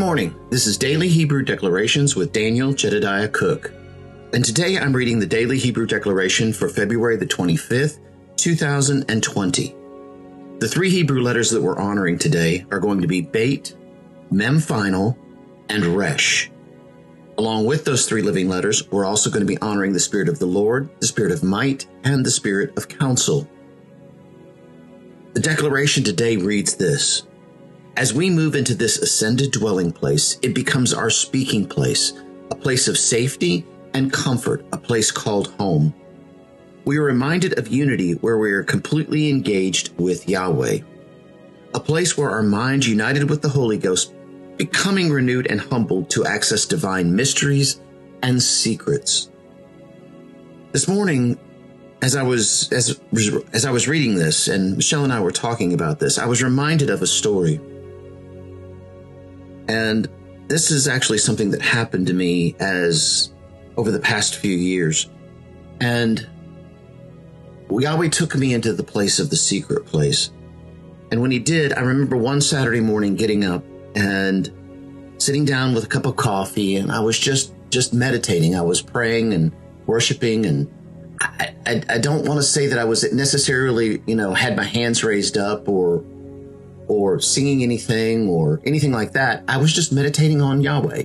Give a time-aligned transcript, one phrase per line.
[0.00, 0.34] morning.
[0.48, 3.70] This is Daily Hebrew Declarations with Daniel Jedediah Cook.
[4.32, 7.98] And today I'm reading the Daily Hebrew Declaration for February the 25th,
[8.36, 9.76] 2020.
[10.58, 13.76] The three Hebrew letters that we're honoring today are going to be Beit,
[14.30, 15.18] Mem final,
[15.68, 16.50] and Resh.
[17.36, 20.38] Along with those three living letters, we're also going to be honoring the Spirit of
[20.38, 23.46] the Lord, the Spirit of might, and the Spirit of counsel.
[25.34, 27.24] The declaration today reads this
[28.00, 32.14] As we move into this ascended dwelling place, it becomes our speaking place,
[32.50, 35.92] a place of safety and comfort, a place called home.
[36.86, 40.78] We are reminded of unity where we are completely engaged with Yahweh,
[41.74, 44.14] a place where our minds united with the Holy Ghost
[44.56, 47.82] becoming renewed and humbled to access divine mysteries
[48.22, 49.28] and secrets.
[50.72, 51.38] This morning,
[52.00, 52.98] as I was as
[53.52, 56.42] as I was reading this, and Michelle and I were talking about this, I was
[56.42, 57.60] reminded of a story.
[59.70, 60.08] And
[60.48, 63.32] this is actually something that happened to me as
[63.76, 65.08] over the past few years.
[65.80, 66.28] And
[67.70, 70.32] Yahweh took me into the place of the secret place.
[71.12, 74.50] And when he did, I remember one Saturday morning getting up and
[75.18, 78.56] sitting down with a cup of coffee and I was just just meditating.
[78.56, 79.52] I was praying and
[79.86, 80.68] worshiping and
[81.20, 84.64] I, I, I don't want to say that I was necessarily, you know, had my
[84.64, 86.02] hands raised up or
[86.90, 89.44] or singing anything or anything like that.
[89.48, 91.04] I was just meditating on Yahweh.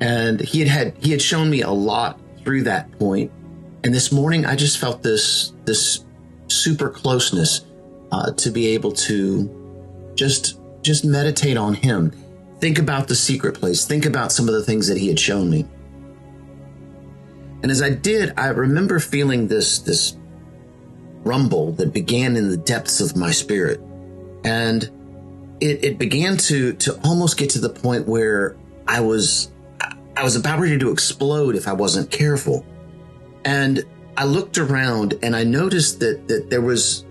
[0.00, 3.30] And he had had he had shown me a lot through that point.
[3.84, 6.04] And this morning I just felt this this
[6.48, 7.66] super closeness
[8.10, 12.12] uh, to be able to just just meditate on him
[12.60, 13.86] Think about the secret place.
[13.86, 15.64] Think about some of the things that he had shown me.
[17.62, 20.18] And as I did, I remember feeling this, this
[21.24, 23.80] rumble that began in the depths of my spirit.
[24.44, 24.90] And
[25.60, 28.56] it, it began to, to almost get to the point where
[28.86, 29.50] I was,
[30.16, 32.64] I was about ready to explode if I wasn't careful.
[33.44, 33.84] And
[34.16, 37.04] I looked around and I noticed that, that there was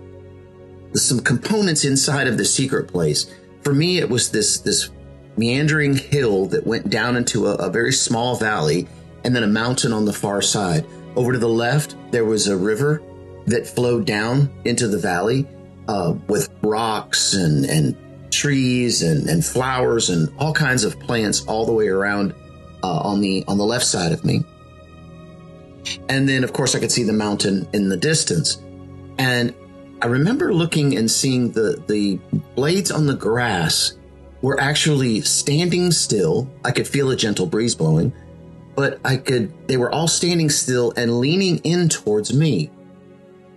[0.94, 3.34] some components inside of the secret place.
[3.64, 4.90] For me, it was this, this
[5.38, 8.88] meandering hill that went down into a, a very small valley
[9.24, 10.86] and then a mountain on the far side.
[11.16, 13.02] Over to the left, there was a river
[13.46, 15.48] that flowed down into the valley
[15.88, 17.96] uh, with rocks and, and
[18.40, 22.34] trees and, and flowers and all kinds of plants all the way around
[22.84, 24.44] uh, on the on the left side of me.
[26.08, 28.62] And then, of course, I could see the mountain in the distance.
[29.18, 29.54] And
[30.02, 32.20] I remember looking and seeing the the
[32.56, 33.98] blades on the grass
[34.42, 36.50] were actually standing still.
[36.64, 38.14] I could feel a gentle breeze blowing,
[38.76, 42.72] but I could, they were all standing still and leaning in towards me.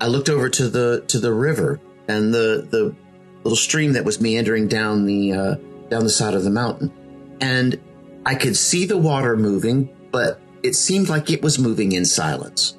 [0.00, 2.96] I looked over to the, to the river and the, the
[3.44, 5.54] little stream that was meandering down the, uh,
[5.88, 6.92] down the side of the mountain.
[7.40, 7.80] And
[8.24, 12.78] I could see the water moving, but it seemed like it was moving in silence.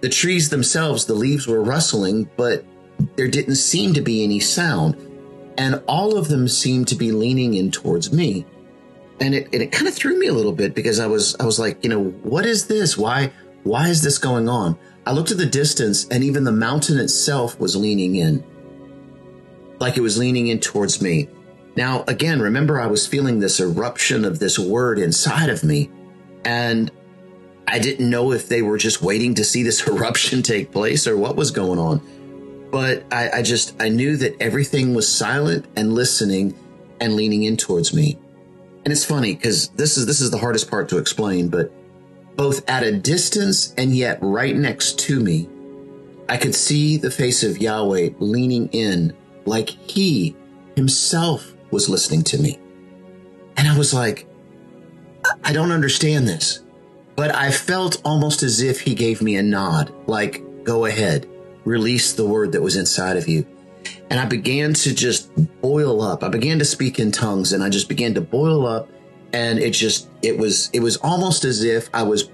[0.00, 2.64] The trees themselves, the leaves were rustling, but
[3.16, 4.96] there didn't seem to be any sound
[5.58, 8.46] and all of them seemed to be leaning in towards me.
[9.20, 11.44] And it, and it kind of threw me a little bit because I was, I
[11.44, 12.96] was like, you know, what is this?
[12.96, 13.32] Why,
[13.64, 14.78] why is this going on?
[15.04, 18.44] I looked at the distance and even the mountain itself was leaning in,
[19.78, 21.28] like it was leaning in towards me.
[21.76, 25.90] Now, again, remember I was feeling this eruption of this word inside of me
[26.44, 26.90] and
[27.66, 31.16] I didn't know if they were just waiting to see this eruption take place or
[31.16, 32.00] what was going on
[32.70, 36.54] but I, I just I knew that everything was silent and listening
[37.00, 38.18] and leaning in towards me.
[38.84, 41.72] And it's funny because this is this is the hardest part to explain, but
[42.36, 45.48] both at a distance and yet right next to me,
[46.28, 49.16] I could see the face of Yahweh leaning in
[49.48, 50.36] like he
[50.76, 52.58] himself was listening to me.
[53.56, 54.26] And I was like,
[55.42, 56.62] I don't understand this.
[57.16, 61.28] But I felt almost as if he gave me a nod, like, go ahead
[61.68, 63.46] release the word that was inside of you.
[64.10, 65.30] And I began to just
[65.60, 66.24] boil up.
[66.24, 68.88] I began to speak in tongues and I just began to boil up.
[69.32, 72.30] And it just, it was, it was almost as if I was,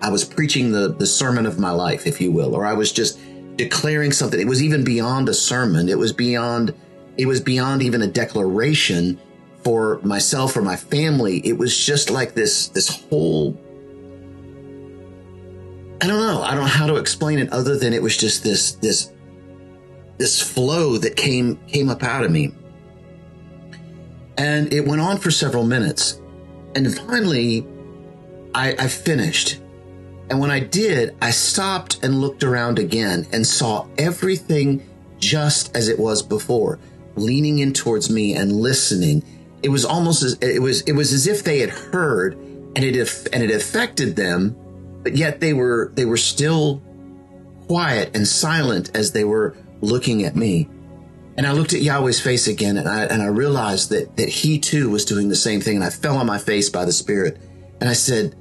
[0.00, 2.92] I was preaching the, the sermon of my life, if you will, or I was
[2.92, 3.18] just
[3.58, 4.40] declaring something.
[4.40, 5.88] It was even beyond a sermon.
[5.88, 6.72] It was beyond,
[7.18, 9.20] it was beyond even a declaration
[9.62, 11.46] for myself or my family.
[11.46, 13.58] It was just like this, this whole
[16.00, 16.42] I don't know.
[16.42, 19.12] I don't know how to explain it other than it was just this this
[20.16, 22.52] this flow that came came up out of me.
[24.36, 26.20] And it went on for several minutes.
[26.76, 27.66] And finally
[28.54, 29.60] I, I finished.
[30.30, 34.86] And when I did, I stopped and looked around again and saw everything
[35.18, 36.78] just as it was before,
[37.16, 39.22] leaning in towards me and listening
[39.62, 43.28] it was almost as it was it was as if they had heard and it
[43.32, 44.56] and it affected them,
[45.02, 46.82] but yet they were they were still
[47.66, 50.68] quiet and silent as they were looking at me.
[51.36, 54.58] And I looked at Yahweh's face again and I, and I realized that, that he
[54.58, 55.76] too was doing the same thing.
[55.76, 57.38] And I fell on my face by the Spirit.
[57.80, 58.34] And I said,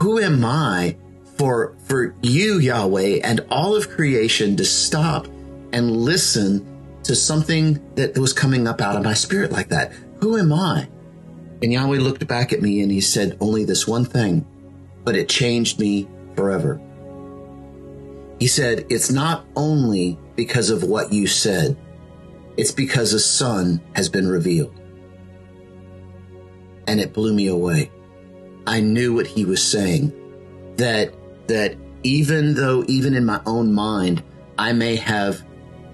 [0.00, 0.96] Who am I
[1.36, 5.26] for, for you, Yahweh, and all of creation to stop
[5.72, 9.92] and listen to something that was coming up out of my spirit like that?
[10.20, 10.88] Who am I?
[11.62, 14.46] And Yahweh looked back at me and he said, Only this one thing,
[15.04, 16.80] but it changed me forever.
[18.38, 21.76] He said, It's not only because of what you said,
[22.56, 24.78] it's because a son has been revealed.
[26.86, 27.90] And it blew me away.
[28.66, 30.12] I knew what he was saying.
[30.76, 31.14] That,
[31.48, 34.22] that even though, even in my own mind,
[34.58, 35.42] I may have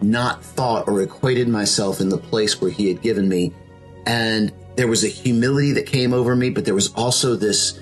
[0.01, 3.53] not thought or equated myself in the place where he had given me.
[4.07, 7.81] And there was a humility that came over me, but there was also this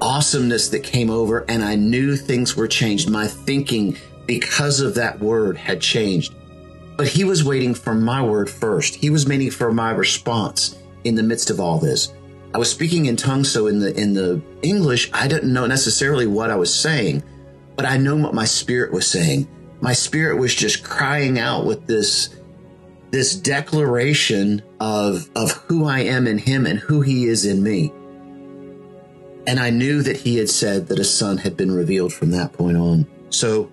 [0.00, 3.10] awesomeness that came over and I knew things were changed.
[3.10, 3.96] My thinking
[4.26, 6.34] because of that word had changed.
[6.96, 8.94] But he was waiting for my word first.
[8.94, 12.12] He was waiting for my response in the midst of all this.
[12.56, 16.26] I was speaking in tongues, so in the in the English, I didn't know necessarily
[16.26, 17.22] what I was saying,
[17.76, 19.46] but I know what my spirit was saying.
[19.82, 22.34] My spirit was just crying out with this
[23.10, 27.92] this declaration of of who I am in him and who he is in me.
[29.46, 32.54] And I knew that he had said that a son had been revealed from that
[32.54, 33.06] point on.
[33.28, 33.70] So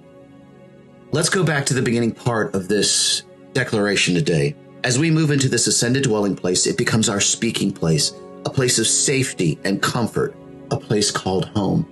[1.13, 4.57] let's go back to the beginning part of this declaration today.
[4.83, 8.11] As we move into this ascended dwelling place, it becomes our speaking place,
[8.45, 10.35] a place of safety and comfort,
[10.71, 11.91] a place called home.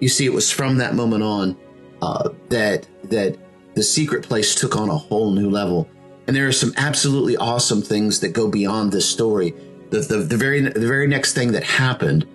[0.00, 1.56] You see, it was from that moment on
[2.02, 3.38] uh, that that
[3.74, 5.88] the secret place took on a whole new level.
[6.26, 9.54] And there are some absolutely awesome things that go beyond this story.
[9.90, 12.26] The, the, the very the very next thing that happened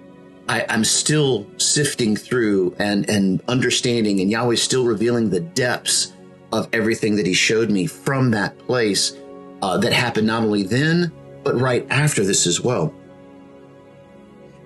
[0.50, 6.13] I, am still sifting through and, and understanding, and Yahweh's still revealing the depths
[6.51, 9.16] of everything that He showed me from that place
[9.62, 11.12] uh, that happened not only then,
[11.44, 12.92] but right after this as well.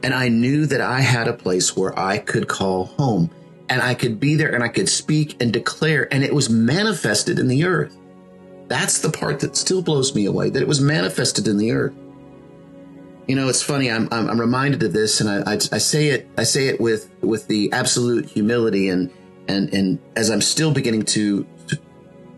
[0.03, 3.31] And I knew that I had a place where I could call home,
[3.69, 7.39] and I could be there and I could speak and declare, and it was manifested
[7.39, 7.97] in the earth.
[8.67, 11.93] That's the part that still blows me away that it was manifested in the earth.
[13.27, 13.89] You know, it's funny.
[13.89, 16.27] I'm, I'm, I'm reminded of this, and I, I, I, say it.
[16.37, 19.11] I say it with with the absolute humility, and
[19.47, 21.79] and and as I'm still beginning to, to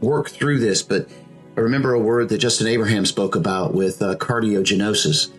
[0.02, 0.84] work through this.
[0.84, 1.10] But
[1.58, 5.32] I remember a word that Justin Abraham spoke about with uh, cardiogenosis,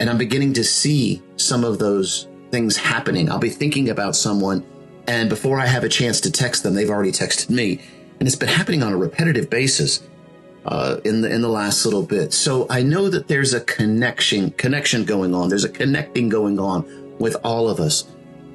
[0.00, 3.30] and I'm beginning to see some of those things happening.
[3.30, 4.66] I'll be thinking about someone,
[5.06, 7.80] and before I have a chance to text them, they've already texted me,
[8.18, 10.02] and it's been happening on a repetitive basis
[10.64, 12.32] uh, in the in the last little bit.
[12.32, 15.50] So I know that there's a connection connection going on.
[15.50, 18.08] There's a connecting going on with all of us,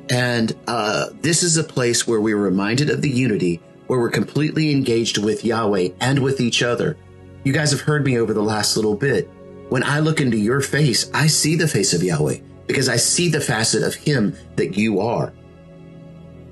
[0.10, 4.72] and uh, this is a place where we're reminded of the unity, where we're completely
[4.72, 6.98] engaged with Yahweh and with each other.
[7.44, 9.30] You guys have heard me over the last little bit.
[9.70, 13.30] When I look into your face, I see the face of Yahweh because I see
[13.30, 15.34] the facet of Him that you are.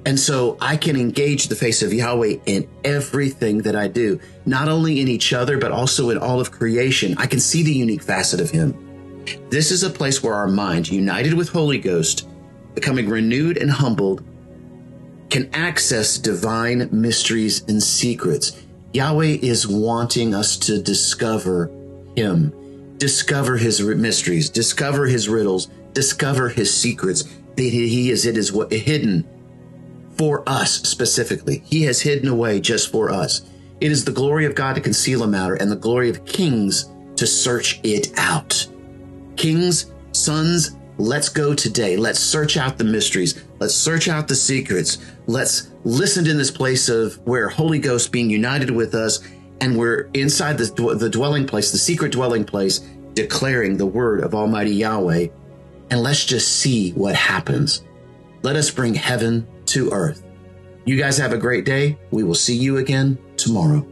[0.05, 4.67] And so I can engage the face of Yahweh in everything that I do, not
[4.67, 7.15] only in each other, but also in all of creation.
[7.17, 9.23] I can see the unique facet of Him.
[9.49, 12.27] This is a place where our mind, united with Holy Ghost,
[12.75, 14.23] becoming renewed and humbled,
[15.29, 18.61] can access divine mysteries and secrets.
[18.91, 21.71] Yahweh is wanting us to discover
[22.15, 22.53] Him,
[23.03, 27.25] discover His mysteries, discover His riddles, discover His secrets.
[27.57, 29.27] He is it is what hidden
[30.17, 31.61] for us specifically.
[31.65, 33.41] He has hidden away just for us.
[33.81, 36.89] It is the glory of God to conceal a matter and the glory of kings
[37.17, 38.65] to search it out.
[39.35, 41.97] Kings, sons, let's go today.
[41.97, 43.43] Let's search out the mysteries.
[43.59, 44.99] Let's search out the secrets.
[45.27, 49.19] Let's listen in this place of where Holy Ghost being united with us
[49.63, 52.79] and we're inside the, the dwelling place, the secret dwelling place,
[53.13, 55.27] declaring the word of Almighty Yahweh.
[55.89, 57.81] And let's just see what happens.
[58.41, 60.21] Let us bring heaven to earth.
[60.83, 61.97] You guys have a great day.
[62.11, 63.87] We will see you again tomorrow.